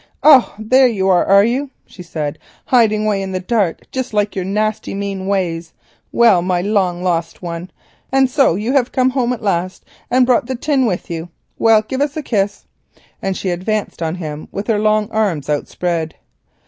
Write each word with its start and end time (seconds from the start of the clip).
"Oh, 0.23 0.55
there 0.57 0.87
you 0.87 1.09
are, 1.09 1.23
are 1.27 1.43
you?" 1.45 1.69
she 1.85 2.01
said, 2.01 2.39
"hiding 2.65 3.05
away 3.05 3.21
in 3.21 3.33
the 3.33 3.39
dark—just 3.39 4.15
like 4.15 4.35
your 4.35 4.45
nasty 4.45 4.95
mean 4.95 5.27
ways. 5.27 5.73
Well, 6.11 6.41
my 6.41 6.59
long 6.59 7.03
lost 7.03 7.43
one, 7.43 7.69
so 8.25 8.55
you 8.55 8.73
have 8.73 8.91
come 8.91 9.11
home 9.11 9.31
at 9.31 9.43
last, 9.43 9.85
and 10.09 10.25
brought 10.25 10.47
the 10.47 10.55
tin 10.55 10.87
with 10.87 11.11
you. 11.11 11.29
Well, 11.59 11.83
give 11.83 12.01
us 12.01 12.17
a 12.17 12.23
kiss," 12.23 12.65
and 13.21 13.37
she 13.37 13.51
advanced 13.51 14.01
on 14.01 14.15
him 14.15 14.47
with 14.51 14.65
her 14.65 14.79
long 14.79 15.07
arms 15.11 15.51
outspread. 15.51 16.15